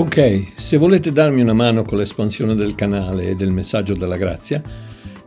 [0.00, 4.62] Ok, se volete darmi una mano con l'espansione del canale e del messaggio della grazia,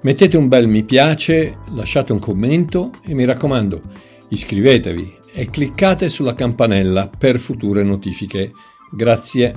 [0.02, 3.80] mettete un bel mi piace, lasciate un commento e mi raccomando,
[4.30, 8.52] iscrivetevi e cliccate sulla campanella per future notifiche.
[8.91, 9.53] Grazie.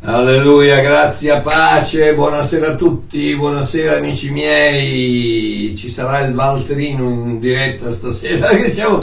[0.00, 7.90] Alleluia, grazie, pace, buonasera a tutti, buonasera amici miei, ci sarà il Valterino in diretta
[7.90, 8.98] stasera che siamo,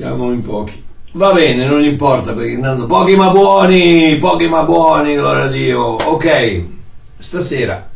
[0.00, 0.82] siamo in pochi.
[1.12, 5.80] Va bene, non importa perché intanto pochi ma buoni, pochi ma buoni, gloria a Dio.
[5.80, 6.64] Ok,
[7.18, 7.88] stasera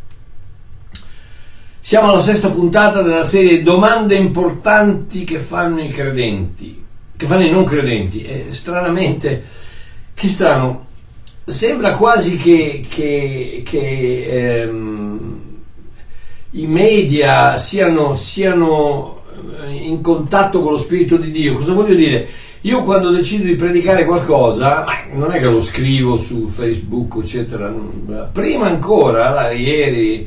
[1.79, 6.83] siamo alla sesta puntata della serie Domande importanti che fanno i credenti,
[7.17, 8.23] che fanno i non credenti.
[8.23, 9.45] E stranamente,
[10.13, 10.87] che strano,
[11.45, 15.41] sembra quasi che, che, che ehm,
[16.53, 19.24] i media siano, siano
[19.69, 21.55] in contatto con lo Spirito di Dio.
[21.55, 22.29] Cosa voglio dire?
[22.63, 27.71] Io quando decido di predicare qualcosa, non è che lo scrivo su Facebook, eccetera,
[28.33, 30.27] prima ancora, ieri,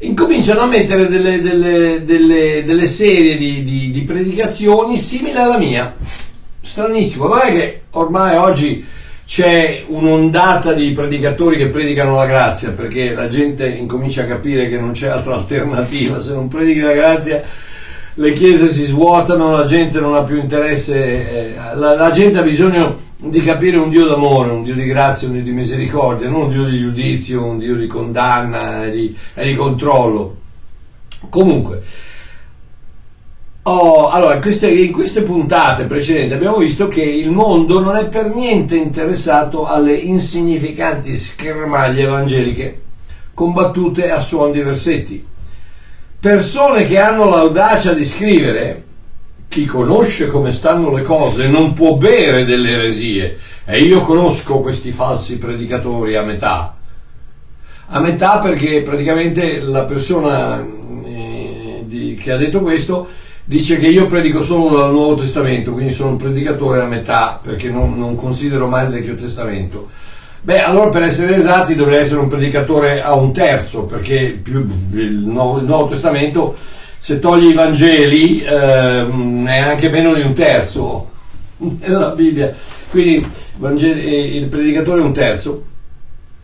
[0.00, 5.96] incominciano a mettere delle, delle, delle, delle serie di, di, di, predicazioni simili alla mia.
[6.60, 8.84] Stranissimo, non è che ormai oggi
[9.24, 14.78] c'è un'ondata di predicatori che predicano la grazia, perché la gente incomincia a capire che
[14.78, 17.42] non c'è altra alternativa, se non predichi la grazia
[18.18, 22.42] le chiese si svuotano, la gente non ha più interesse, eh, la, la, gente ha
[22.42, 26.42] bisogno di capire un Dio d'amore, un Dio di grazia, un Dio di misericordia, non
[26.42, 30.36] un Dio di giudizio, un Dio di condanna e di, e di controllo.
[31.28, 31.82] Comunque,
[33.62, 38.34] oh, allora, queste, in queste puntate precedenti abbiamo visto che il mondo non è per
[38.34, 42.82] niente interessato alle insignificanti schermaglie evangeliche
[43.32, 45.27] combattute a suon di versetti
[46.20, 48.84] persone che hanno l'audacia di scrivere
[49.48, 53.38] chi conosce come stanno le cose non può bere delle eresie.
[53.64, 56.76] E io conosco questi falsi predicatori a metà.
[57.90, 60.62] A metà perché praticamente la persona
[61.06, 63.08] eh, che ha detto questo
[63.44, 67.70] dice che io predico solo dal Nuovo Testamento quindi sono un predicatore a metà perché
[67.70, 69.88] non, non considero mai il Vecchio Testamento
[70.40, 75.12] Beh, allora per essere esatti dovrei essere un predicatore a un terzo, perché più, il,
[75.14, 76.56] Nuovo, Testamento,
[76.98, 81.10] se togli i Vangeli, eh, è anche meno di un terzo
[81.80, 82.54] nella Bibbia.
[82.90, 83.26] Quindi
[83.60, 85.64] eh, il predicatore è un terzo.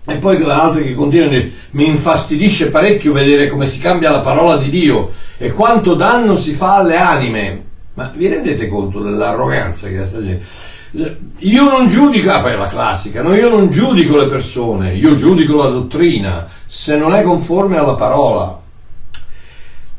[0.07, 4.69] E poi altri che continuano, mi infastidisce parecchio vedere come si cambia la parola di
[4.69, 7.65] Dio e quanto danno si fa alle anime.
[7.95, 10.45] Ma vi rendete conto dell'arroganza che ha sta gente?
[11.39, 13.35] Io non giudico, ah, poi è la classica, no?
[13.35, 18.61] io non giudico le persone, io giudico la dottrina, se non è conforme alla parola.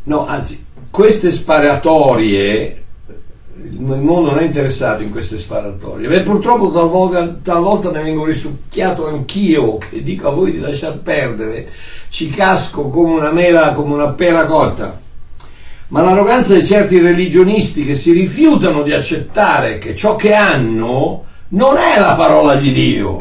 [0.04, 2.84] No, anzi, queste sparatorie,
[3.62, 6.08] il mondo non è interessato in queste sparatorie.
[6.08, 11.72] Beh, purtroppo talvolta, talvolta ne vengo risucchiato anch'io, che dico a voi di lasciar perdere,
[12.08, 15.04] ci casco come una mela, come una pera cotta
[15.88, 21.78] ma l'arroganza di certi religionisti che si rifiutano di accettare che ciò che hanno non
[21.78, 23.18] è la parola di Dio.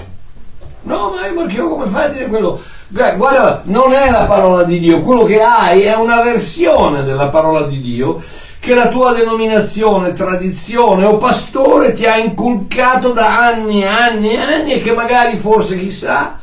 [0.83, 2.61] No, ma io perché come fai a dire quello?
[2.89, 7.67] Guarda, non è la parola di Dio, quello che hai è una versione della parola
[7.67, 8.23] di Dio
[8.61, 14.39] che la tua denominazione, tradizione o pastore ti ha inculcato da anni e anni e
[14.39, 16.39] anni e che magari forse chissà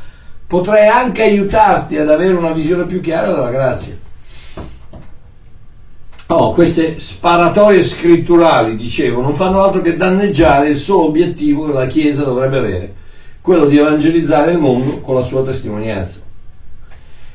[0.46, 3.96] potrei anche aiutarti ad avere una visione più chiara della grazia.
[6.34, 11.86] Oh, queste sparatorie scritturali, dicevo, non fanno altro che danneggiare il solo obiettivo che la
[11.86, 12.94] Chiesa dovrebbe avere,
[13.42, 16.20] quello di evangelizzare il mondo con la sua testimonianza.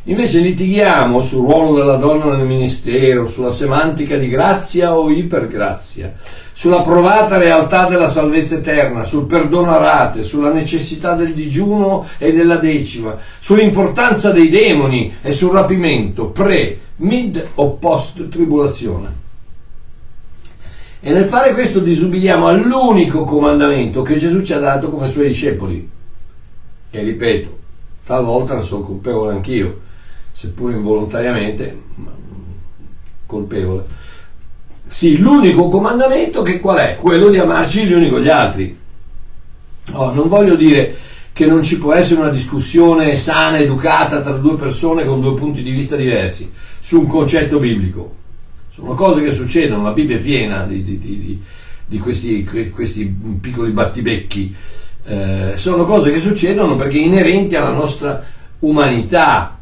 [0.06, 6.16] Invece litighiamo sul ruolo della donna nel ministero, sulla semantica di grazia o ipergrazia,
[6.52, 12.34] sulla provata realtà della salvezza eterna, sul perdono a rate, sulla necessità del digiuno e
[12.34, 19.26] della decima, sull'importanza dei demoni e sul rapimento pre, mid o post tribolazione.
[21.00, 25.90] E nel fare questo disubbidiamo all'unico comandamento che Gesù ci ha dato come suoi discepoli.
[26.90, 27.58] E ripeto,
[28.06, 29.82] talvolta ne sono colpevole anch'io,
[30.32, 31.82] seppur involontariamente,
[33.26, 34.06] colpevole.
[34.88, 36.96] Sì, l'unico comandamento che qual è?
[36.96, 38.76] Quello di amarci gli uni con gli altri.
[39.92, 40.96] Oh, non voglio dire
[41.32, 45.62] che non ci può essere una discussione sana, educata tra due persone con due punti
[45.62, 46.52] di vista diversi
[46.88, 48.16] su un concetto biblico.
[48.70, 51.42] Sono cose che succedono, la Bibbia è piena di, di, di,
[51.86, 54.56] di questi, questi, piccoli battibecchi.
[55.04, 58.24] Eh, sono cose che succedono perché inerenti alla nostra
[58.60, 59.60] umanità.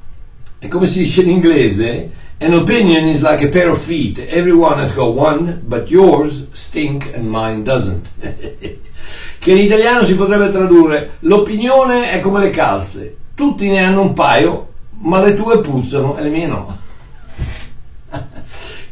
[0.59, 4.19] E come si dice in inglese, An opinion is like a pair of feet.
[4.19, 8.05] Everyone has got one, but yours stink and mine doesn't.
[9.39, 14.13] che in italiano si potrebbe tradurre l'opinione è come le calze, tutti ne hanno un
[14.13, 14.67] paio,
[14.99, 16.83] ma le tue puzzano e le mie no.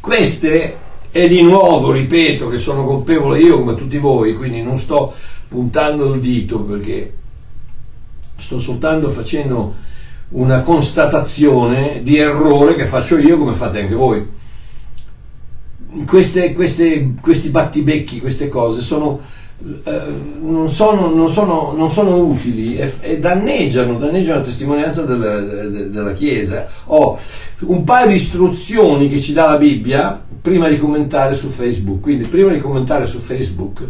[0.04, 0.78] Queste,
[1.12, 5.14] e di nuovo ripeto che sono colpevole io come tutti voi, quindi non sto
[5.48, 7.14] puntando il dito perché
[8.38, 9.74] sto soltanto facendo
[10.32, 14.28] una constatazione di errore che faccio io come fate anche voi.
[16.06, 19.22] Queste, queste, questi battibecchi, queste cose sono,
[20.42, 26.14] non, sono, non, sono, non, sono, utili e, e, danneggiano, danneggiano la testimonianza della, della,
[26.14, 26.68] Chiesa.
[26.86, 27.18] Ho
[27.62, 32.02] un paio di istruzioni che ci dà la Bibbia prima di commentare su Facebook.
[32.02, 33.84] Quindi, prima di commentare su Facebook,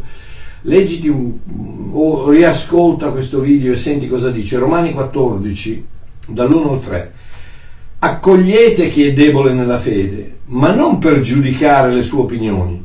[0.62, 1.31] leggiti un,
[1.92, 4.59] o riascolta questo video e senti cosa dice.
[4.59, 5.86] Romani 14
[6.27, 7.13] dall'1 al 3.
[8.00, 12.82] Accogliete chi è debole nella fede, ma non per giudicare le sue opinioni.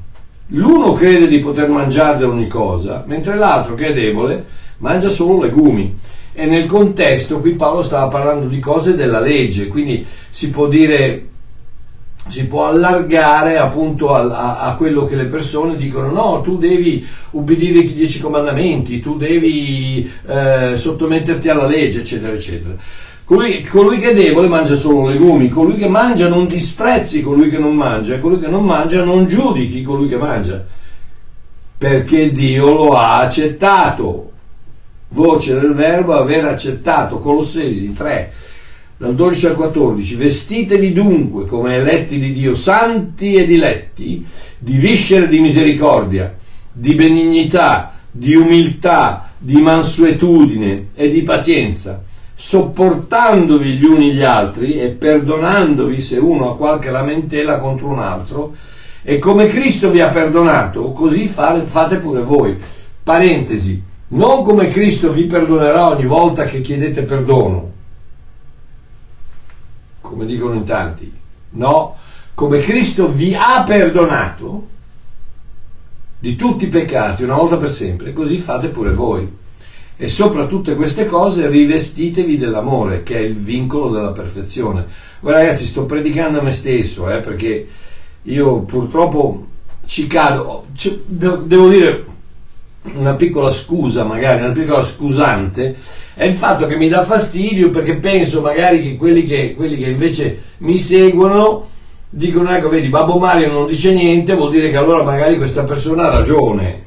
[0.52, 4.44] L'uno crede di poter mangiare ogni cosa, mentre l'altro che è debole
[4.78, 5.96] mangia solo legumi.
[6.32, 11.26] E nel contesto qui Paolo stava parlando di cose della legge, quindi si può dire
[12.28, 17.04] si può allargare appunto a, a, a, quello che le persone dicono no, tu devi
[17.30, 22.74] ubbidire i dieci comandamenti, tu devi eh, sottometterti alla legge, eccetera, eccetera.
[23.28, 27.58] Colui, colui, che è debole mangia solo legumi, colui che mangia non disprezzi colui che
[27.58, 30.64] non mangia, e colui che non mangia non giudichi colui che mangia,
[31.76, 34.32] perché Dio lo ha accettato.
[35.08, 38.32] Voce del verbo aver accettato, Colossesi 3,
[38.96, 44.24] dal 12 al 14, vestitevi dunque come eletti di Dio, santi ed diletti,
[44.56, 46.34] di viscere di misericordia,
[46.72, 52.04] di benignità, di umiltà, di mansuetudine e di pazienza
[52.40, 58.54] sopportandovi gli uni gli altri e perdonandovi se uno ha qualche lamentela contro un altro,
[59.02, 62.56] e come Cristo vi ha perdonato, così fate pure voi.
[63.02, 67.72] Parentesi, non come Cristo vi perdonerà ogni volta che chiedete perdono,
[70.00, 71.12] come dicono in tanti,
[71.50, 71.96] no,
[72.34, 74.68] come Cristo vi ha perdonato
[76.20, 79.46] di tutti i peccati una volta per sempre, così fate pure voi
[80.00, 84.86] e sopra tutte queste cose rivestitevi dell'amore che è il vincolo della perfezione.
[85.22, 87.66] Ora ragazzi sto predicando a me stesso eh, perché
[88.22, 89.46] io purtroppo
[89.86, 92.04] ci cado, c- devo dire
[92.94, 95.74] una piccola scusa magari, una piccola scusante
[96.14, 99.90] è il fatto che mi dà fastidio perché penso magari che quelli che, quelli che
[99.90, 101.70] invece mi seguono
[102.08, 106.04] dicono ecco vedi Babbo Mario non dice niente vuol dire che allora magari questa persona
[106.04, 106.86] ha ragione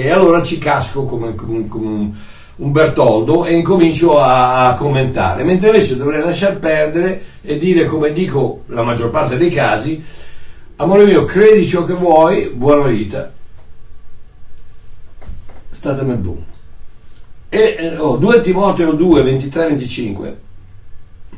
[0.00, 2.12] e allora ci casco come, come, come
[2.56, 8.12] un Bertoldo e incomincio a, a, commentare, mentre invece dovrei lasciar perdere e dire come
[8.12, 10.02] dico la maggior parte dei casi,
[10.76, 13.32] amore mio, credi ciò che vuoi, buona vita,
[15.70, 16.44] statemi buono.
[17.48, 20.34] E eh, oh, 2 Timoteo 2, 23-25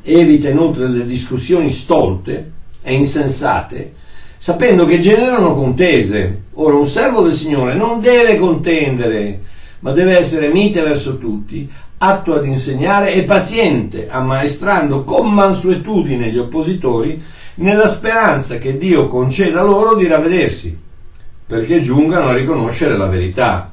[0.02, 2.52] evita inoltre le discussioni stolte
[2.82, 3.94] e insensate
[4.42, 6.46] sapendo che generano contese.
[6.54, 9.40] Ora, un servo del Signore non deve contendere,
[9.78, 16.38] ma deve essere mite verso tutti, atto ad insegnare e paziente, ammaestrando con mansuetudine gli
[16.38, 17.22] oppositori,
[17.54, 20.76] nella speranza che Dio conceda loro di ravvedersi,
[21.46, 23.70] perché giungano a riconoscere la verità.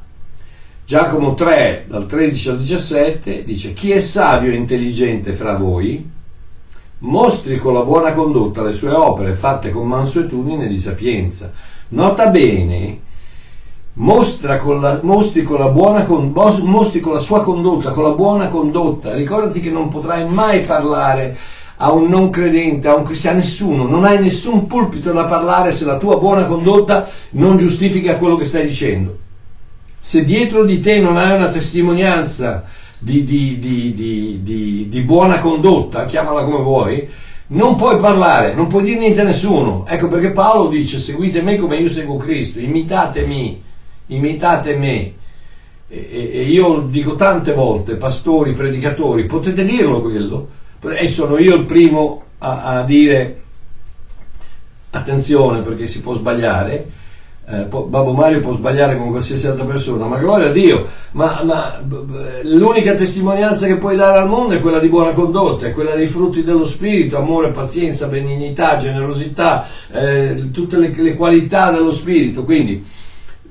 [0.85, 6.17] Giacomo 3, dal 13 al 17, dice: Chi è savio e intelligente fra voi?
[6.99, 11.51] Mostri con la buona condotta le sue opere fatte con mansuetudine di sapienza.
[11.89, 12.99] Nota bene,
[14.59, 19.13] con la, mostri, con la buona, mostri con la sua condotta, con la buona condotta.
[19.13, 21.37] Ricordati che non potrai mai parlare
[21.81, 25.71] a un non credente, a un cristiano, a nessuno, non hai nessun pulpito da parlare
[25.71, 29.17] se la tua buona condotta non giustifica quello che stai dicendo.
[29.99, 32.65] Se dietro di te non hai una testimonianza
[32.99, 37.09] di, di, di, di, buona condotta, chiamala come vuoi,
[37.47, 39.85] non puoi parlare, non puoi dire niente a nessuno.
[39.87, 43.63] Ecco perché Paolo dice seguite me come io seguo Cristo, imitatemi,
[44.07, 45.13] imitate me.
[45.87, 50.49] E, e io dico tante volte, pastori, predicatori, potete dirlo quello?
[50.81, 53.41] E sono io il primo a, a dire
[54.91, 56.87] attenzione perché si può sbagliare
[57.51, 61.81] eh, Babbo Mario può sbagliare come qualsiasi altra persona, ma gloria a Dio, ma, ma
[62.43, 66.05] l'unica testimonianza che puoi dare al mondo è quella di buona condotta, è quella dei
[66.05, 72.85] frutti dello Spirito, amore, pazienza, benignità, generosità, eh, tutte le, le, qualità dello Spirito, quindi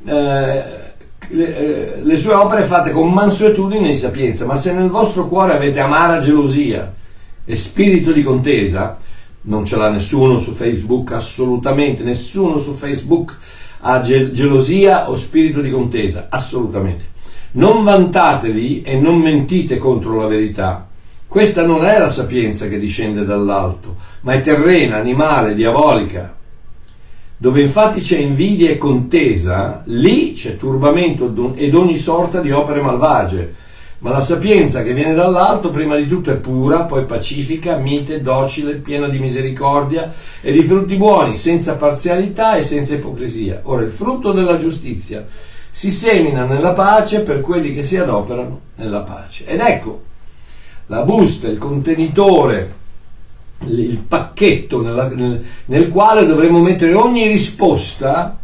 [0.04, 0.64] eh,
[1.30, 5.56] le, eh, le, sue opere fatte con mansuetudine e sapienza, ma se nel vostro cuore
[5.56, 6.94] avete amara gelosia
[7.44, 8.96] e spirito di contesa,
[9.40, 13.36] non ce l'ha nessuno su Facebook, assolutamente nessuno su Facebook
[13.80, 17.16] ha gel- gelosia o spirito di contesa, assolutamente.
[17.52, 20.86] Non vantatevi e non mentite contro la verità.
[21.26, 26.36] Questa non è la sapienza che discende dall'alto, ma è terrena, animale, diabolica.
[27.36, 33.54] Dove infatti c'è invidia e contesa, lì c'è turbamento ed ogni sorta di opere malvagie
[34.00, 38.74] ma la sapienza che viene dall'alto prima di tutto è pura, poi pacifica, mite, docile,
[38.74, 43.60] piena di misericordia e di frutti buoni, senza parzialità e senza ipocrisia.
[43.64, 45.26] Ora il frutto della giustizia
[45.70, 49.46] si semina nella pace per quelli che si adoperano nella pace.
[49.46, 50.02] Ed ecco,
[50.86, 52.74] la busta, il contenitore,
[53.66, 58.38] il pacchetto nella, nel, nel quale dovremo mettere ogni risposta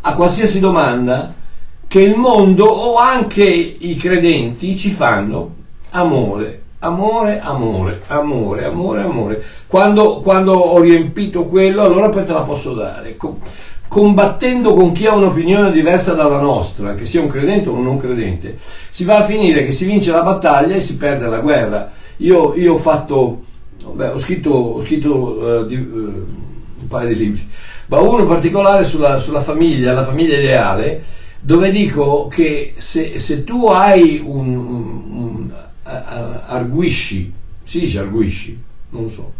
[0.00, 1.32] a qualsiasi domanda
[1.88, 5.54] che il mondo o anche i credenti ci fanno
[5.90, 9.44] amore, amore, amore, amore, amore, amore.
[9.66, 13.16] Quando, quando ho riempito quello, allora poi te la posso dare.
[13.88, 17.96] Combattendo con chi ha un'opinione diversa dalla nostra, che sia un credente o un non
[17.96, 18.58] credente,
[18.90, 21.92] si va a finire che si vince la battaglia e si perde la guerra.
[22.18, 23.42] Io, io ho fatto,
[23.92, 26.26] beh, ho scritto, ho scritto uh, di, uh,
[26.80, 27.48] un paio di libri,
[27.86, 31.02] ma uno in particolare sulla, sulla famiglia, la famiglia ideale
[31.40, 35.50] dove dico che se, se tu hai un, un, un
[36.46, 39.32] arguisci, si dice arguisci, non so,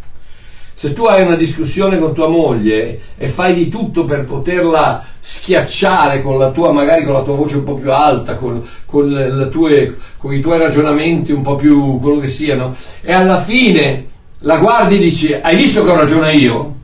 [0.79, 6.21] se tu hai una discussione con tua moglie e fai di tutto per poterla schiacciare
[6.21, 9.97] con la tua, magari con la tua voce un po' più alta, con, con, tue,
[10.19, 14.05] con i tuoi ragionamenti un po' più quello che siano, e alla fine
[14.41, 16.75] la guardi e dici hai visto che ho ragione io?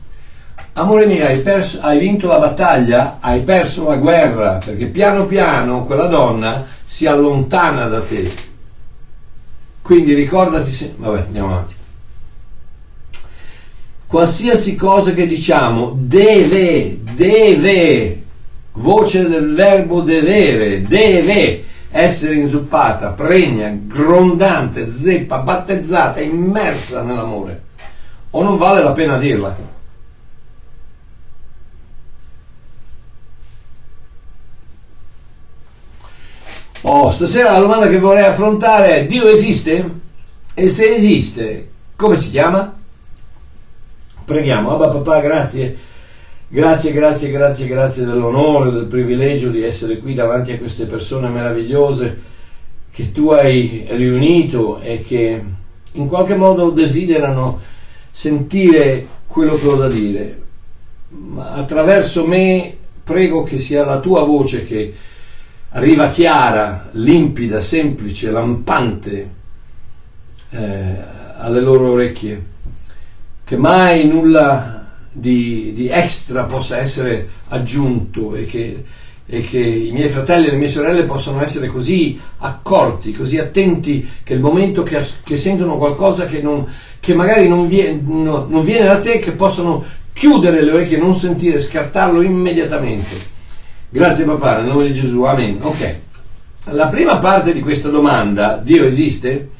[0.75, 5.85] Amore mio, hai, perso, hai, vinto la battaglia, hai perso la guerra, perché piano piano
[5.85, 8.27] quella donna si allontana da te.
[9.83, 10.95] Quindi ricordati se...
[10.97, 11.75] Vabbè, andiamo avanti.
[14.07, 18.23] Qualsiasi cosa che diciamo deve, deve,
[18.73, 27.61] voce del verbo devere, deve essere inzuppata, pregna, grondante, zeppa, battezzata, immersa nell'amore.
[28.31, 29.72] O non vale la pena dirla.
[36.85, 39.89] Oh, stasera la domanda che vorrei affrontare è Dio esiste?
[40.53, 42.77] E se esiste, come si chiama?
[44.25, 45.77] Preghiamo, Abba papà, grazie,
[46.49, 52.21] grazie, grazie, grazie, grazie dell'onore, del privilegio di essere qui davanti a queste persone meravigliose
[52.91, 55.41] che tu hai riunito e che
[55.93, 57.61] in qualche modo desiderano
[58.11, 60.41] sentire quello che ho da dire.
[61.11, 64.93] Ma attraverso me prego che sia la tua voce che
[65.73, 69.29] arriva chiara, limpida, semplice, lampante
[70.49, 70.97] eh,
[71.37, 72.45] alle loro orecchie,
[73.43, 78.83] che mai nulla di, di extra possa essere aggiunto e che,
[79.25, 84.07] e che, i miei fratelli e le mie sorelle possano essere così accorti, così attenti
[84.23, 86.67] che il momento che, che sentono qualcosa che, non,
[86.99, 91.15] che magari non viene, no, non viene da te, che possano chiudere le orecchie, non
[91.15, 93.41] sentire, scartarlo immediatamente
[93.93, 95.59] Grazie papà, nel nome di Gesù, amen.
[95.61, 95.99] Ok.
[96.71, 99.51] La prima parte di questa domanda, Dio esiste,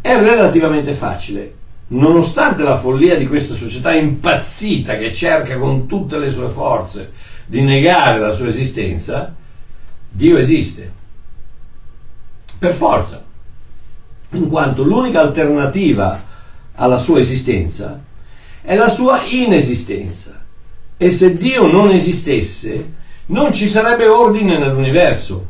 [0.00, 1.54] è relativamente facile.
[1.88, 7.12] Nonostante la follia di questa società impazzita che cerca con tutte le sue forze
[7.44, 9.34] di negare la sua esistenza,
[10.08, 10.90] Dio esiste.
[12.58, 13.22] Per forza.
[14.30, 16.24] In quanto l'unica alternativa
[16.72, 18.02] alla sua esistenza
[18.62, 20.42] è la sua inesistenza.
[20.96, 22.96] E se Dio non esistesse,
[23.28, 25.46] non ci sarebbe ordine nell'universo,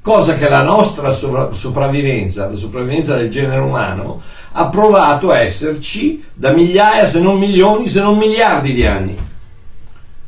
[0.00, 4.22] cosa che la nostra sovra- sopravvivenza, la sopravvivenza del genere umano,
[4.52, 9.16] ha provato a esserci da migliaia, se non milioni, se non miliardi di anni.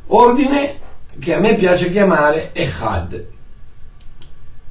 [0.07, 0.77] Ordine
[1.17, 3.25] che a me piace chiamare Echad,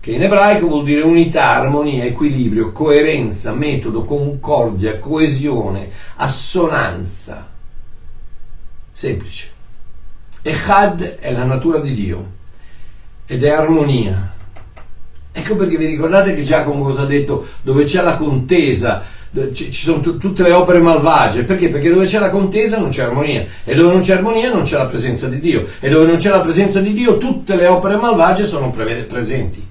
[0.01, 7.49] che in ebraico vuol dire unità, armonia, equilibrio, coerenza, metodo, concordia, coesione, assonanza.
[8.93, 9.57] Semplice.
[10.43, 12.27] Echad è la natura di Dio
[13.27, 14.33] ed è armonia.
[15.33, 17.47] Ecco perché vi ricordate che Giacomo cosa ha detto?
[17.63, 19.05] Dove c'è la contesa,
[19.53, 21.45] ci sono t- tutte le opere malvagie.
[21.45, 21.69] Perché?
[21.69, 23.47] Perché dove c'è la contesa non c'è armonia.
[23.65, 25.67] E dove non c'è armonia non c'è la presenza di Dio.
[25.81, 29.67] E dove non c'è la presenza di Dio tutte le opere malvagie sono pre- presenti.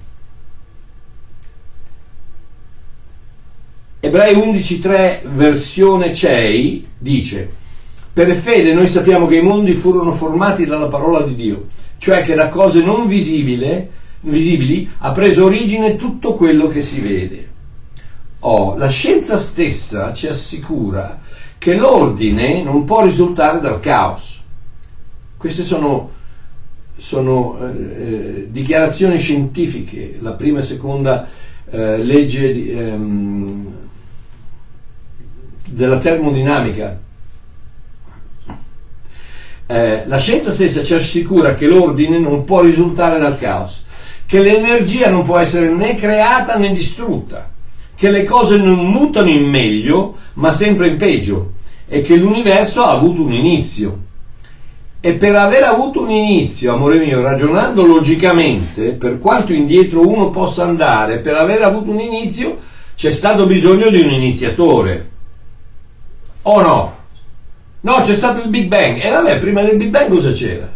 [4.00, 7.50] Ebrei 11.3 versione CEI dice
[8.18, 11.66] per fede noi sappiamo che i mondi furono formati dalla parola di Dio,
[11.98, 13.88] cioè che da cose non visibili,
[14.22, 17.48] visibili ha preso origine tutto quello che si vede.
[18.40, 21.20] Oh, la scienza stessa ci assicura
[21.58, 24.42] che l'ordine non può risultare dal caos.
[25.36, 26.10] Queste sono,
[26.96, 31.28] sono eh, dichiarazioni scientifiche, la prima e seconda
[31.70, 33.66] eh, legge ehm,
[35.68, 37.06] della termodinamica.
[39.70, 43.84] Eh, la scienza stessa ci assicura che l'ordine non può risultare dal caos,
[44.24, 47.50] che l'energia non può essere né creata né distrutta,
[47.94, 51.52] che le cose non mutano in meglio ma sempre in peggio
[51.86, 54.06] e che l'universo ha avuto un inizio.
[55.00, 60.64] E per aver avuto un inizio, amore mio, ragionando logicamente, per quanto indietro uno possa
[60.64, 62.58] andare, per aver avuto un inizio
[62.96, 65.10] c'è stato bisogno di un iniziatore.
[66.42, 66.97] O no?
[67.88, 69.02] No, c'è stato il Big Bang.
[69.02, 70.70] E vabbè, prima del Big Bang cosa c'era?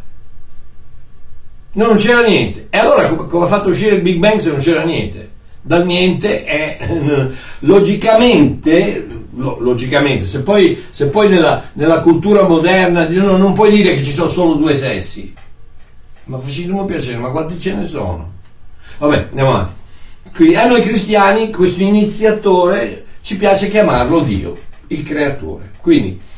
[1.74, 2.68] No, non c'era niente.
[2.70, 5.30] E allora come ha fatto uscire il Big Bang se non c'era niente?
[5.60, 6.88] Dal niente è
[7.60, 14.02] logicamente, logicamente se poi, se poi nella, nella, cultura moderna no, non puoi dire che
[14.02, 15.34] ci sono solo due sessi.
[16.24, 18.32] Ma facciamo piacere, ma quanti ce ne sono?
[18.96, 19.74] Vabbè, andiamo avanti.
[20.34, 25.72] Quindi a noi cristiani questo iniziatore ci piace chiamarlo Dio, il creatore.
[25.78, 26.30] Quindi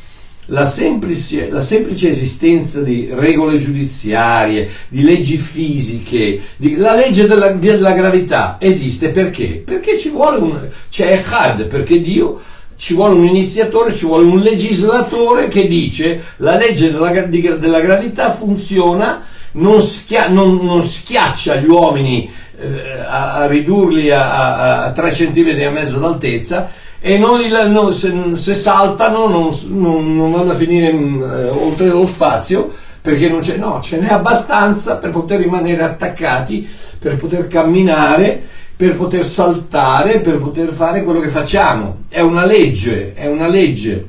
[0.47, 7.49] la semplice, la semplice, esistenza di regole giudiziarie, di leggi fisiche, di, la legge della,
[7.51, 9.63] della, gravità esiste perché?
[9.65, 12.41] Perché ci vuole un, c'è Echad, perché Dio
[12.75, 18.31] ci vuole un iniziatore, ci vuole un legislatore che dice la legge della, della gravità
[18.31, 22.29] funziona, non, schia, non, non, schiaccia gli uomini
[22.59, 26.69] eh, a, a, ridurli a, a, a 3 cm e mezzo d'altezza
[27.07, 31.89] e non li, no, se, se, saltano non, non, non, vanno a finire eh, oltre
[31.89, 37.45] lo spazio perché non c'è, no, ce n'è abbastanza per poter rimanere attaccati, per poter
[37.45, 38.41] camminare,
[38.75, 42.05] per poter saltare, per poter fare quello che facciamo.
[42.09, 44.03] È una legge, è una legge.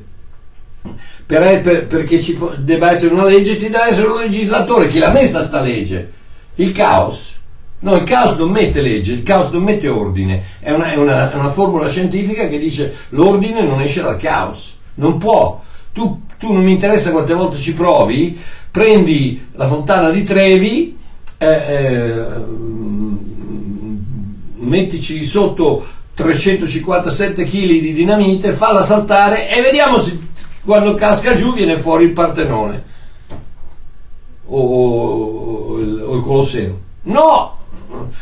[1.23, 4.87] Per, per, perché ci debba essere una legge, ci deve essere un legislatore.
[4.87, 6.13] Chi l'ha messa sta legge?
[6.55, 7.36] Il caos.
[7.79, 11.31] No, il caos non mette legge, il caos non mette ordine, è una, è, una,
[11.31, 15.61] è una, formula scientifica che dice l'ordine non esce dal caos, non può.
[15.93, 18.39] Tu, tu, non mi interessa quante volte ci provi,
[18.71, 20.97] prendi la fontana di Trevi,
[21.37, 22.25] eh, eh,
[24.55, 25.85] mettici sotto
[26.15, 30.19] 357 kg di dinamite, falla saltare e vediamo se
[30.65, 32.83] quando casca giù viene fuori il Partenone
[34.47, 36.85] o, o, o il Colosseo.
[37.03, 37.55] No,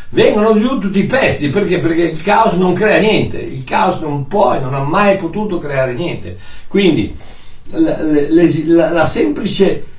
[0.09, 1.79] vengono giù tutti i pezzi perché?
[1.79, 5.57] perché il caos non crea niente il caos non può e non ha mai potuto
[5.59, 7.15] creare niente quindi
[7.71, 9.93] la, la, la semplice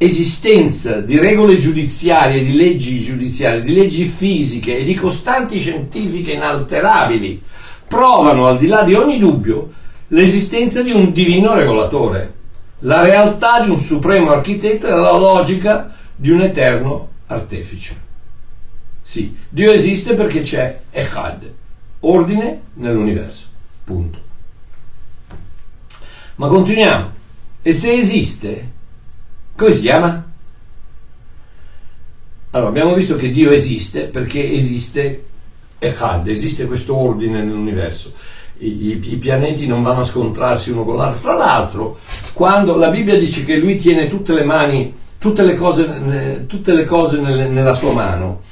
[0.00, 7.42] esistenza di regole giudiziarie, di leggi giudiziarie, di leggi fisiche e di costanti scientifiche inalterabili
[7.88, 9.72] provano al di là di ogni dubbio
[10.08, 12.32] l'esistenza di un divino regolatore,
[12.80, 18.06] la realtà di un supremo architetto e la logica di un eterno artefice.
[19.08, 21.50] Sì, Dio esiste perché c'è Echad,
[22.00, 23.46] ordine nell'universo.
[23.82, 24.18] Punto.
[26.34, 27.10] Ma continuiamo.
[27.62, 28.70] E se esiste,
[29.56, 30.30] come si chiama?
[32.50, 35.24] Allora, abbiamo visto che Dio esiste perché esiste
[35.78, 38.12] Echad, esiste questo ordine nell'universo.
[38.58, 41.18] I, i, pianeti non vanno a scontrarsi uno con l'altro.
[41.18, 41.98] Fra l'altro,
[42.34, 46.84] quando la Bibbia dice che lui tiene tutte le mani, tutte le cose, tutte le
[46.84, 48.47] cose nelle, nella sua mano,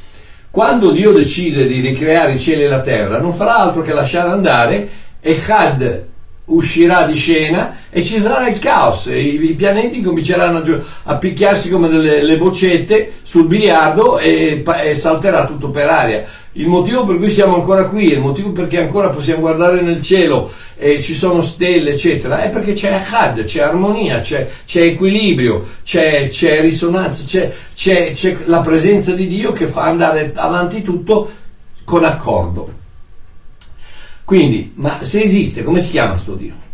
[0.57, 4.31] quando Dio decide di ricreare i cieli e la terra, non farà altro che lasciare
[4.31, 4.89] andare
[5.21, 6.05] e Had
[6.47, 9.05] uscirà di scena e ci sarà il caos.
[9.05, 10.63] I, i pianeti cominceranno
[11.03, 16.25] a, picchiarsi come delle boccette sul biliardo e, e salterà tutto per aria.
[16.59, 20.51] Il motivo per cui siamo ancora qui, il motivo perché ancora possiamo guardare nel cielo
[20.75, 26.29] e ci sono stelle, eccetera, è perché c'è Had, c'è armonia, c'è, c'è equilibrio, c'è,
[26.29, 31.31] c'è risonanza, c'è, c'è, c'è la presenza di Dio che fa andare avanti tutto
[31.85, 32.73] con accordo.
[34.25, 36.66] Quindi, ma se esiste, come si chiama sto Dio?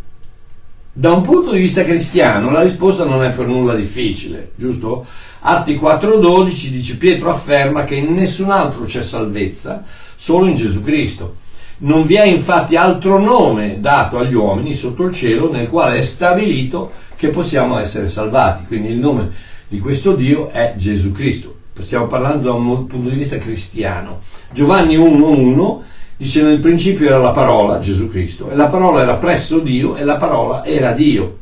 [0.95, 5.07] Da un punto di vista cristiano la risposta non è per nulla difficile, giusto?
[5.41, 11.37] Atti 4:12 dice Pietro afferma che in nessun altro c'è salvezza, solo in Gesù Cristo.
[11.79, 16.03] Non vi è infatti altro nome dato agli uomini sotto il cielo nel quale è
[16.03, 18.67] stabilito che possiamo essere salvati.
[18.67, 19.31] Quindi il nome
[19.69, 21.57] di questo Dio è Gesù Cristo.
[21.79, 24.21] Stiamo parlando da un punto di vista cristiano.
[24.53, 25.83] Giovanni 1:1
[26.23, 30.05] dice nel principio era la parola, Gesù Cristo, e la parola era presso Dio e
[30.05, 31.39] la parola era Dio.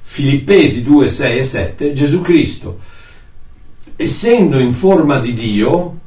[0.00, 2.78] Filippesi 2, 6 e 7, Gesù Cristo
[3.96, 5.98] essendo in forma di Dio,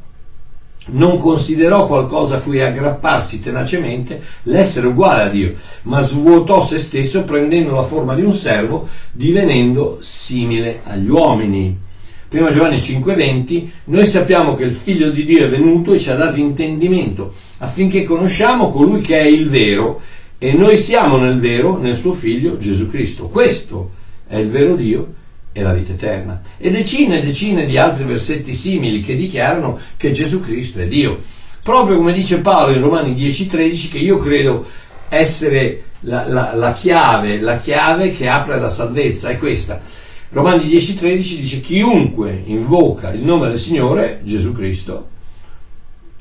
[0.88, 7.24] non considerò qualcosa a cui aggrapparsi tenacemente l'essere uguale a Dio, ma svuotò se stesso
[7.24, 11.84] prendendo la forma di un servo, divenendo simile agli uomini.
[12.28, 16.16] Prima Giovanni 5:20, noi sappiamo che il figlio di Dio è venuto e ci ha
[16.16, 20.02] dato intendimento affinché conosciamo colui che è il vero
[20.38, 23.28] e noi siamo nel vero, nel suo figlio Gesù Cristo.
[23.28, 23.92] Questo
[24.28, 25.14] è il vero Dio
[25.54, 26.42] e la vita eterna.
[26.58, 31.22] E decine e decine di altri versetti simili che dichiarano che Gesù Cristo è Dio.
[31.64, 34.66] Proprio come dice Paolo in Romani 10:13 che io credo
[35.10, 39.82] essere la, la, la, chiave, la chiave che apre la salvezza, è questa.
[40.30, 45.08] Romani 10:13 dice chiunque invoca il nome del Signore, Gesù Cristo,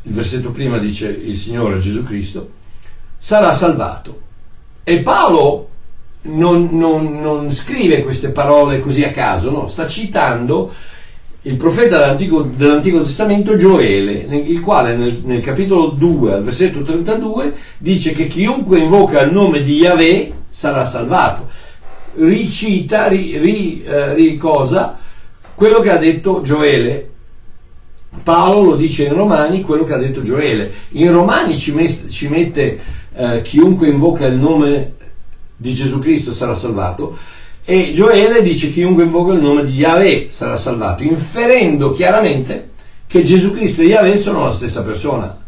[0.03, 2.51] il versetto prima dice il Signore Gesù Cristo,
[3.19, 4.21] sarà salvato.
[4.85, 5.69] E Paolo
[6.23, 9.67] non, non, non, scrive queste parole così a caso, no?
[9.67, 10.73] sta citando
[11.47, 17.55] il profeta dell'Antico, dell'Antico Testamento Gioele, il quale nel, nel, capitolo 2, al versetto 32,
[17.79, 21.49] dice che chiunque invoca il nome di Yahweh sarà salvato.
[22.14, 24.98] Ricita, ri, ri, eh, ricosa
[25.55, 27.11] quello che ha detto Gioele.
[28.22, 30.72] Paolo lo dice in Romani, quello che ha detto Gioele.
[30.90, 32.81] In Romani ci, met, ci mette
[33.14, 34.94] eh, chiunque invoca il nome
[35.57, 37.16] di Gesù Cristo sarà salvato
[37.64, 42.70] e Gioele dice chiunque invoca il nome di Yahweh sarà salvato, inferendo chiaramente
[43.07, 45.38] che Gesù Cristo e Yahweh sono la stessa persona.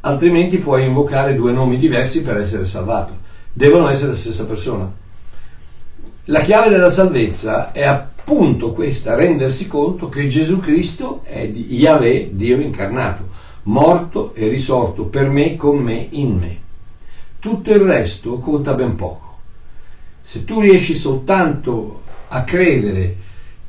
[0.00, 3.22] Altrimenti puoi invocare due nomi diversi per essere salvato.
[3.56, 4.92] Devono essere la stessa persona.
[6.24, 12.58] La chiave della salvezza è appunto questa, rendersi conto che Gesù Cristo è Yahweh, Dio
[12.58, 13.28] incarnato,
[13.62, 16.58] morto e risorto per me, con me, in me.
[17.38, 19.38] Tutto il resto conta ben poco.
[20.20, 23.16] Se tu riesci soltanto a credere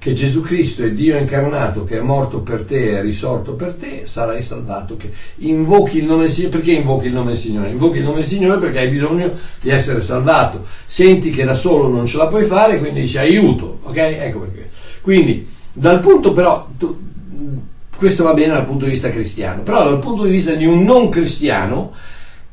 [0.06, 4.06] che Gesù Cristo è Dio incarnato, che è morto per te è risorto per te,
[4.06, 4.96] sarai salvato.
[4.98, 6.58] Che invochi il nome del Signore.
[6.58, 7.72] Perché invochi il nome del Signore?
[7.72, 10.64] Invochi il nome del Signore perché hai bisogno di essere salvato.
[10.86, 13.80] Senti che da solo non ce la puoi fare, quindi dici aiuto.
[13.82, 13.98] Ok?
[13.98, 14.70] Ecco perché.
[15.02, 16.96] Quindi, dal punto però, tu,
[17.98, 20.84] questo va bene dal punto di vista cristiano, però dal punto di vista di un
[20.84, 21.94] non cristiano,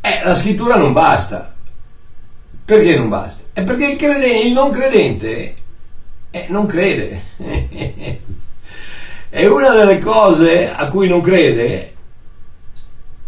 [0.00, 1.54] eh, la scrittura non basta.
[2.64, 3.42] Perché non basta?
[3.52, 5.56] È perché il, credente, il non credente
[6.32, 7.20] eh, non crede.
[9.30, 11.92] e una delle cose a cui non crede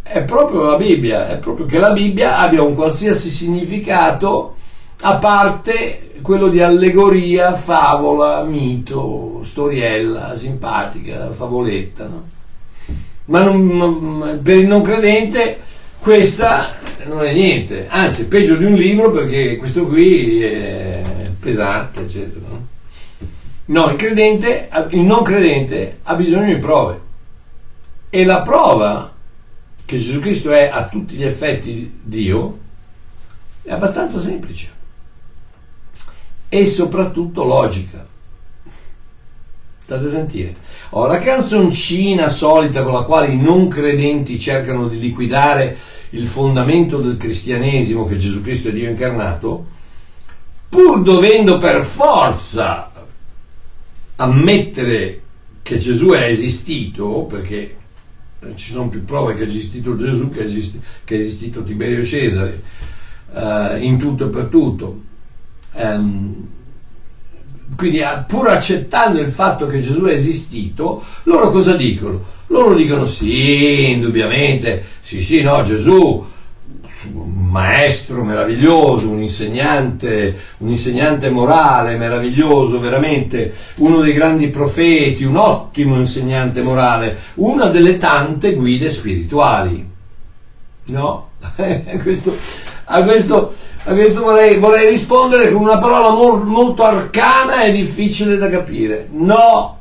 [0.03, 4.57] è proprio la Bibbia, è proprio che la Bibbia abbia un qualsiasi significato
[5.03, 12.07] a parte quello di allegoria, favola, mito, storiella, simpatica, favoletta.
[12.07, 12.23] No?
[13.27, 15.61] Ma non, per il non credente
[16.01, 21.01] questa non è niente, anzi è peggio di un libro perché questo qui è
[21.41, 22.44] pesante, eccetera.
[23.67, 27.01] No, il, credente, il non credente ha bisogno di prove
[28.11, 29.13] e la prova
[29.85, 32.59] che Gesù Cristo è a tutti gli effetti Dio
[33.63, 34.73] è abbastanza semplice
[36.49, 38.07] e soprattutto logica.
[39.83, 40.55] State a sentire.
[40.91, 45.77] Oh, la canzoncina solita con la quale i non credenti cercano di liquidare
[46.11, 49.67] il fondamento del cristianesimo che Gesù Cristo è Dio incarnato,
[50.69, 52.93] pur dovendo per forza
[54.17, 55.23] ammettere
[55.63, 57.77] che Gesù è esistito, perché
[58.55, 62.03] ci sono più prove che è esistito Gesù che è esistito, che è esistito Tiberio
[62.03, 62.63] Cesare,
[63.33, 65.03] uh, in tutto e per tutto.
[65.73, 66.49] Um,
[67.77, 72.33] quindi pur accettando il fatto che Gesù è esistito, loro cosa dicono?
[72.49, 76.25] Loro dicono sì, indubbiamente, sì, sì, no, Gesù,
[77.13, 85.37] un maestro meraviglioso, un insegnante, un insegnante morale meraviglioso, veramente uno dei grandi profeti, un
[85.37, 89.93] ottimo insegnante morale, una delle tante guide spirituali.
[90.87, 91.29] No?
[92.03, 92.37] questo,
[92.85, 93.53] a questo
[93.87, 99.09] a questo vorrei, vorrei rispondere con una parola mo- molto arcana e difficile da capire.
[99.11, 99.79] No,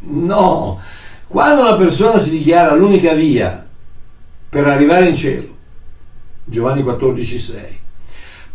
[0.00, 0.80] no.
[1.28, 3.64] Quando una persona si dichiara l'unica via
[4.48, 5.51] per arrivare in cielo,
[6.44, 7.56] Giovanni 14,6,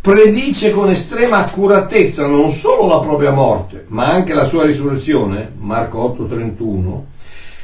[0.01, 6.15] predice con estrema accuratezza non solo la propria morte, ma anche la sua risurrezione, Marco
[6.17, 7.01] 8,31,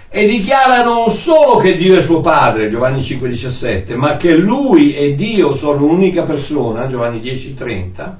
[0.10, 5.16] e dichiara non solo che Dio è suo padre, Giovanni 5,17, ma che lui e
[5.16, 8.16] Dio sono un'unica persona, Giovanni 10,30,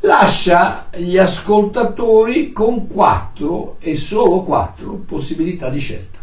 [0.00, 6.18] lascia gli ascoltatori con quattro e solo quattro possibilità di scelta.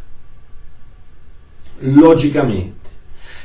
[1.79, 2.76] Logicamente.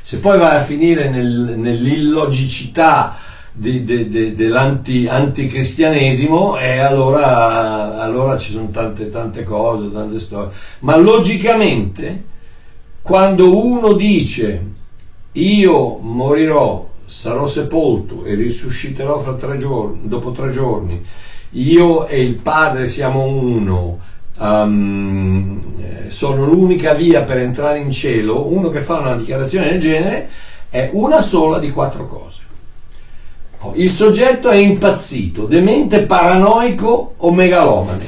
[0.03, 3.17] Se poi vai a finire nel, nell'illogicità
[3.53, 10.51] di, de, de, dell'anticristianesimo e allora, allora ci sono tante, tante cose, tante storie.
[10.81, 12.25] Ma logicamente,
[13.01, 14.71] quando uno dice
[15.33, 21.01] io morirò, sarò sepolto e risusciterò tre giorni, dopo tre giorni,
[21.51, 23.99] io e il Padre siamo uno,
[24.39, 30.29] um, sono l'unica via per entrare in cielo, uno che fa una dichiarazione del genere
[30.71, 32.41] è una sola di quattro cose.
[33.75, 38.05] Il soggetto è impazzito, demente, paranoico o megalomane.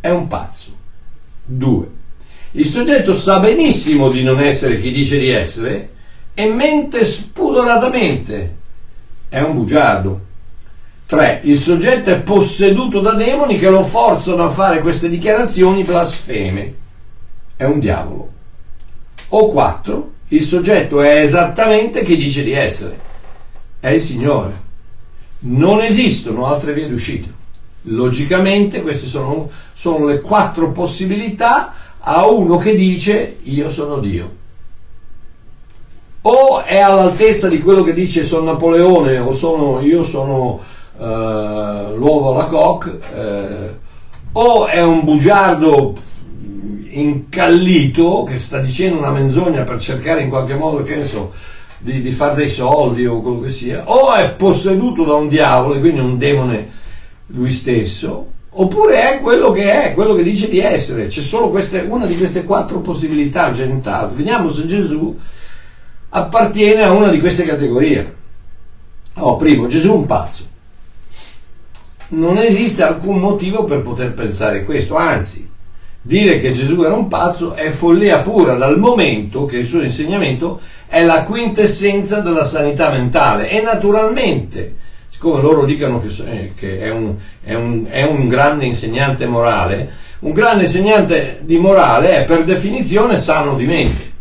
[0.00, 0.72] È un pazzo.
[1.44, 1.86] Due.
[2.52, 5.90] Il soggetto sa benissimo di non essere chi dice di essere
[6.32, 8.56] e mente spudoratamente.
[9.28, 10.20] È un bugiardo.
[11.14, 11.40] 3.
[11.44, 16.74] Il soggetto è posseduto da demoni che lo forzano a fare queste dichiarazioni blasfeme.
[17.56, 18.28] È un diavolo.
[19.28, 20.12] O 4.
[20.28, 22.98] Il soggetto è esattamente chi dice di essere.
[23.78, 24.62] È il Signore.
[25.40, 27.28] Non esistono altre vie d'uscita.
[27.82, 34.42] Logicamente queste sono, sono le quattro possibilità a uno che dice io sono Dio.
[36.22, 42.34] O è all'altezza di quello che dice sono Napoleone o sono, io sono uh, l'uovo
[42.34, 43.74] alla coque, eh,
[44.32, 45.94] o è un bugiardo
[46.90, 51.32] incallito che sta dicendo una menzogna per cercare in qualche modo, che ne so,
[51.78, 55.74] di, di fare dei soldi o quello che sia, o è posseduto da un diavolo
[55.74, 56.82] e quindi un demone
[57.28, 61.08] lui stesso, oppure è quello che è, quello che dice di essere.
[61.08, 64.14] C'è solo queste, una di queste quattro possibilità genitali.
[64.14, 65.16] Vediamo se Gesù
[66.10, 68.14] appartiene a una di queste categorie.
[69.16, 70.52] Oh, primo, Gesù è un pazzo.
[72.08, 75.50] Non esiste alcun motivo per poter pensare questo, anzi,
[76.02, 80.60] dire che Gesù era un pazzo è follia pura dal momento che il suo insegnamento
[80.86, 84.76] è la quintessenza della sanità mentale e naturalmente,
[85.08, 89.90] siccome loro dicono che, eh, che è, un, è, un, è un grande insegnante morale,
[90.20, 94.12] un grande insegnante di morale è per definizione sano di mente.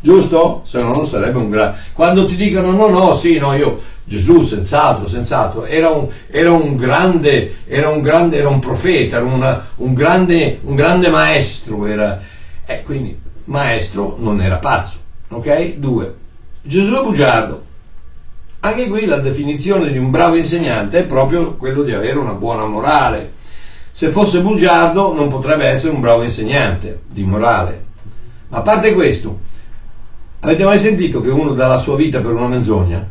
[0.00, 0.60] Giusto?
[0.64, 1.78] Se no non sarebbe un grande...
[1.92, 3.90] Quando ti dicono no, no, sì, no, io...
[4.04, 9.24] Gesù, senz'altro, senz'altro, era un, era un grande, era un grande, era un profeta, era
[9.24, 12.20] una, un, grande, un grande maestro, era...
[12.64, 14.98] Eh, quindi maestro non era pazzo.
[15.28, 15.76] Ok?
[15.76, 16.14] 2.
[16.62, 17.70] Gesù è bugiardo.
[18.60, 22.64] Anche qui la definizione di un bravo insegnante è proprio quello di avere una buona
[22.66, 23.32] morale.
[23.90, 27.84] Se fosse bugiardo non potrebbe essere un bravo insegnante di morale.
[28.48, 29.40] Ma a parte questo,
[30.40, 33.04] avete mai sentito che uno dà la sua vita per una menzogna?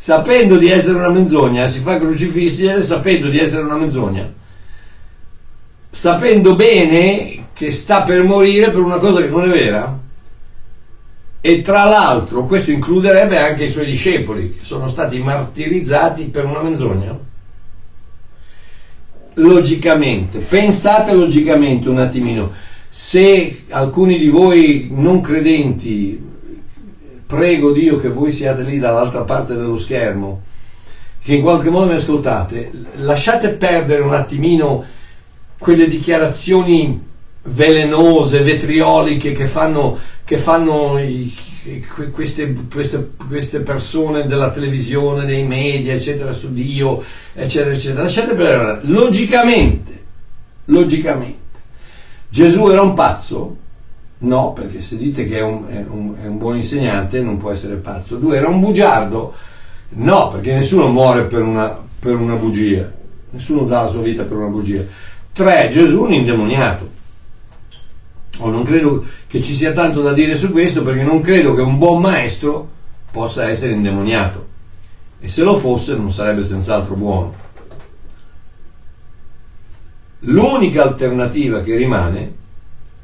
[0.00, 4.32] Sapendo di essere una menzogna, si fa crocifiggere sapendo di essere una menzogna
[5.90, 9.98] sapendo bene che sta per morire per una cosa che non è vera.
[11.42, 16.62] E tra l'altro questo includerebbe anche i suoi discepoli che sono stati martirizzati per una
[16.62, 17.18] menzogna.
[19.34, 22.52] Logicamente, pensate logicamente un attimino,
[22.88, 26.29] se alcuni di voi non credenti,
[27.30, 30.42] prego Dio che voi siate lì dall'altra parte dello schermo,
[31.22, 34.84] che in qualche modo mi ascoltate, lasciate perdere un attimino
[35.56, 37.06] quelle dichiarazioni
[37.42, 41.32] velenose, vetrioliche che fanno, che fanno i,
[42.12, 47.00] queste, queste, queste, persone della televisione, dei media, eccetera, su Dio,
[47.32, 48.02] eccetera, eccetera.
[48.02, 48.80] Lasciate perdere.
[48.82, 50.02] Logicamente,
[50.64, 51.58] logicamente,
[52.28, 53.56] Gesù era un pazzo?
[54.22, 57.50] No, perché se dite che è un, è, un, è un, buon insegnante non può
[57.50, 58.16] essere pazzo.
[58.16, 59.34] Due, era un bugiardo?
[59.90, 62.90] No, perché nessuno muore per una, per una bugia,
[63.30, 64.82] nessuno dà la sua vita per una bugia.
[65.32, 65.68] 3.
[65.68, 66.98] Gesù un indemoniato.
[68.40, 71.62] Oh, non credo che ci sia tanto da dire su questo perché non credo che
[71.62, 72.68] un buon maestro
[73.10, 74.48] possa essere indemoniato
[75.18, 77.34] e se lo fosse non sarebbe senz'altro buono.
[80.20, 82.34] L'unica alternativa che rimane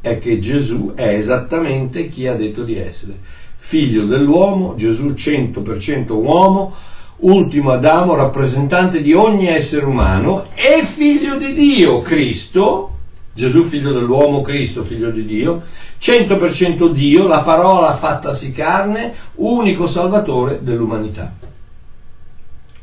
[0.07, 3.19] è che Gesù è esattamente chi ha detto di essere.
[3.57, 6.75] Figlio dell'uomo, Gesù 100% uomo,
[7.19, 12.91] ultimo Adamo, rappresentante di ogni essere umano, e figlio di Dio, Cristo,
[13.33, 15.63] Gesù figlio dell'uomo, Cristo figlio di Dio,
[16.01, 21.35] 100% Dio, la parola fattasi carne, unico salvatore dell'umanità.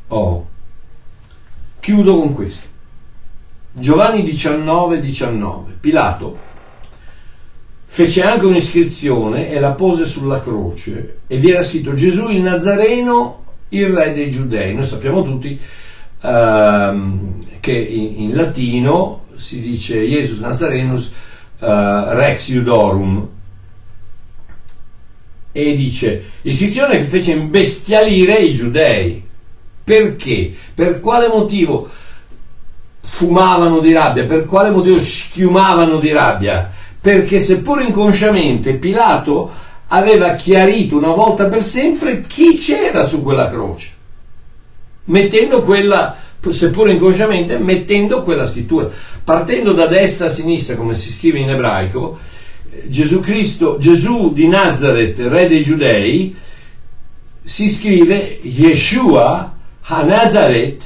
[0.10, 0.48] Oh,
[1.80, 2.68] chiudo con questo.
[3.72, 5.78] Giovanni 19, 19.
[5.80, 6.52] Pilato
[7.94, 13.44] fece anche un'iscrizione e la pose sulla croce e vi era scritto Gesù il Nazareno
[13.70, 14.74] il re dei giudei.
[14.74, 15.60] Noi sappiamo tutti
[16.22, 21.14] ehm, che in, in, latino si dice Jesus Nazarenus
[21.60, 21.66] uh,
[22.16, 23.28] Rex Iudorum.
[25.52, 29.24] e dice iscrizione che fece imbestialire i giudei.
[29.84, 30.52] Perché?
[30.74, 31.88] Per quale motivo
[33.02, 34.26] fumavano di rabbia?
[34.26, 36.82] Per quale motivo schiumavano di rabbia?
[37.04, 39.52] Perché seppur inconsciamente Pilato
[39.88, 43.90] aveva chiarito una volta per sempre chi c'era su quella croce,
[45.06, 46.16] mettendo quella,
[46.48, 48.90] seppur inconsciamente, mettendo quella scrittura.
[49.22, 52.20] Partendo da destra a sinistra, come si scrive in ebraico,
[52.88, 56.34] Gesù Cristo, Gesù di Nazareth, re dei giudei,
[57.44, 60.82] si scrive Yeshua HaNazaret,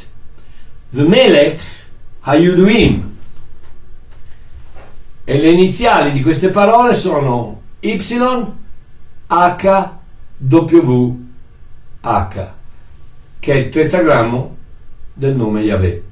[0.89, 1.59] the Melech
[2.21, 3.16] HaYuduim.
[5.29, 7.99] E le iniziali di queste parole sono Y,
[9.27, 9.89] H,
[10.37, 11.15] W,
[11.99, 12.47] H,
[13.39, 14.55] che è il tetragrammo
[15.13, 16.03] del nome Yahweh,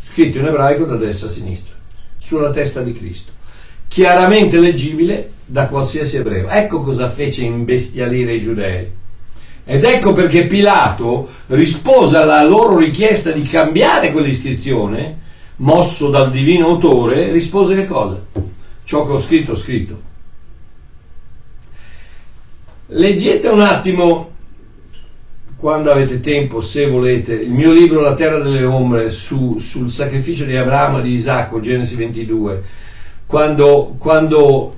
[0.00, 1.74] scritto in ebraico da destra a sinistra,
[2.18, 3.32] sulla testa di Cristo
[3.92, 6.48] chiaramente leggibile da qualsiasi ebreo.
[6.48, 8.90] Ecco cosa fece imbestialire i giudei.
[9.64, 15.18] Ed ecco perché Pilato rispose alla loro richiesta di cambiare quell'iscrizione,
[15.56, 18.18] mosso dal divino autore, rispose che cosa?
[18.84, 20.10] Ciò che ho scritto, ho scritto.
[22.86, 24.30] Leggete un attimo,
[25.56, 30.44] quando avete tempo, se volete, il mio libro La terra delle ombre su, sul sacrificio
[30.44, 32.90] di Abramo e di Isacco, Genesi 22
[33.32, 34.76] quando, quando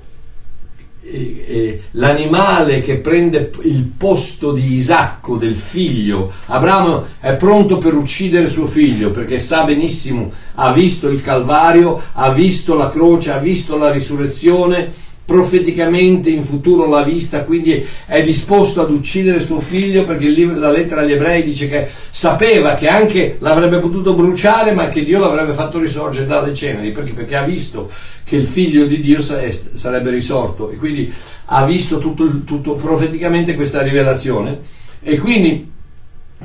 [1.91, 8.65] l'animale che prende il posto di Isacco, del figlio, Abramo è pronto per uccidere suo
[8.65, 13.91] figlio perché sa benissimo, ha visto il Calvario, ha visto la croce, ha visto la
[13.91, 20.69] risurrezione profeticamente in futuro l'ha vista, quindi è disposto ad uccidere suo figlio perché la
[20.69, 25.53] lettera agli ebrei dice che sapeva che anche l'avrebbe potuto bruciare ma che Dio l'avrebbe
[25.53, 27.89] fatto risorgere dalle ceneri perché, perché ha visto
[28.25, 31.13] che il figlio di Dio sarebbe risorto e quindi
[31.45, 34.59] ha visto tutto, tutto profeticamente questa rivelazione
[35.01, 35.71] e quindi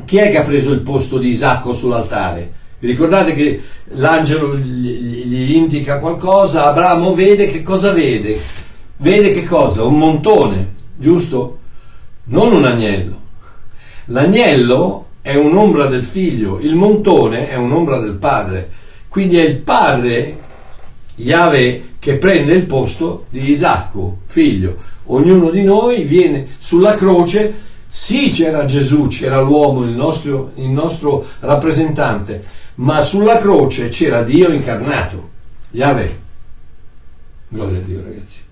[0.04, 2.52] chi è che ha preso il posto di Isacco sull'altare?
[2.78, 3.60] Ricordate che
[3.94, 8.38] l'angelo gli indica qualcosa, Abramo vede che cosa vede?
[9.00, 9.84] vede che cosa?
[9.84, 11.58] Un montone, giusto?
[12.24, 13.18] Non un agnello.
[14.06, 18.70] L'agnello è un'ombra del figlio, il montone è un'ombra del padre.
[19.08, 20.38] Quindi è il padre,
[21.22, 24.76] Yahweh, che prende il posto di Isacco, figlio.
[25.06, 27.54] Ognuno di noi viene sulla croce,
[27.86, 32.42] sì c'era Gesù, c'era l'uomo, il nostro, il nostro rappresentante,
[32.76, 35.28] ma sulla croce c'era Dio incarnato,
[35.70, 36.18] Yahweh.
[37.48, 38.48] Gloria a Dio ragazzi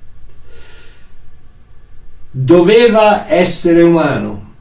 [2.30, 4.54] doveva essere umano,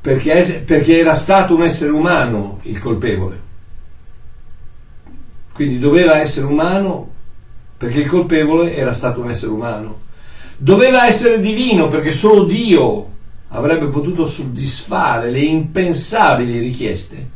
[0.00, 3.43] perché, perché era stato un essere umano il colpevole.
[5.54, 7.10] Quindi doveva essere umano
[7.78, 10.00] perché il colpevole era stato un essere umano.
[10.56, 13.12] Doveva essere divino perché solo Dio
[13.48, 17.28] avrebbe potuto soddisfare le impensabili richieste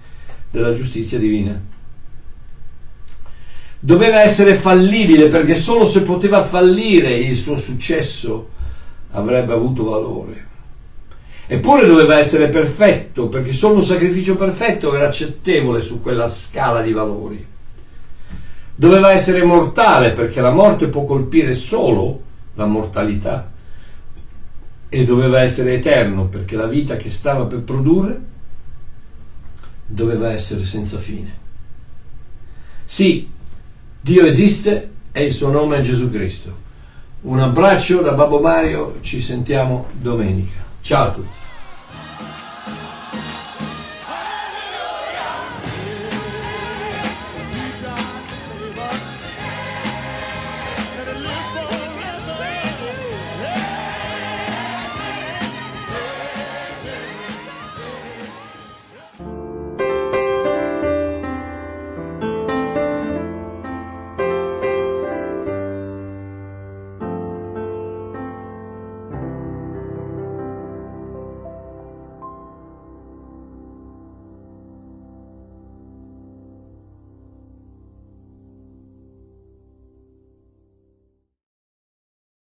[0.51, 1.61] della giustizia divina.
[3.79, 8.49] Doveva essere fallibile perché solo se poteva fallire il suo successo
[9.13, 10.47] avrebbe avuto valore.
[11.47, 16.93] Eppure doveva essere perfetto, perché solo un sacrificio perfetto era accettevole su quella scala di
[16.93, 17.47] valori.
[18.81, 22.23] Doveva essere mortale, perché la morte può colpire solo
[22.55, 23.51] la mortalità.
[24.89, 28.21] E doveva essere eterno, perché la vita che stava per produrre
[29.85, 31.37] doveva essere senza fine.
[32.85, 33.29] Sì,
[34.01, 36.57] Dio esiste e il suo nome è Gesù Cristo.
[37.23, 40.65] Un abbraccio da Babbo Mario, ci sentiamo domenica.
[40.83, 41.48] Ciao a tutti.